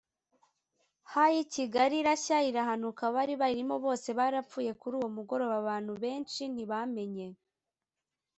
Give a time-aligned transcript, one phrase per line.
[1.11, 6.41] Ha y i kigali irashya irahanuka abari bayirimo bose barapfuye kuri uwo mugoroba abantu benshi
[6.53, 7.27] ntibamenye